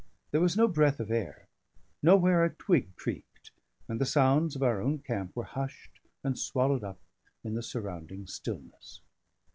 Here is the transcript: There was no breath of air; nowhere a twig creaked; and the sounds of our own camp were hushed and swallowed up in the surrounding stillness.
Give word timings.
There 0.31 0.41
was 0.41 0.57
no 0.57 0.67
breath 0.67 0.99
of 0.99 1.11
air; 1.11 1.47
nowhere 2.01 2.43
a 2.43 2.49
twig 2.49 2.95
creaked; 2.95 3.51
and 3.87 4.01
the 4.01 4.05
sounds 4.07 4.55
of 4.55 4.63
our 4.63 4.81
own 4.81 4.97
camp 4.97 5.35
were 5.35 5.43
hushed 5.43 5.99
and 6.23 6.39
swallowed 6.39 6.83
up 6.83 6.97
in 7.43 7.53
the 7.53 7.61
surrounding 7.61 8.25
stillness. 8.25 9.01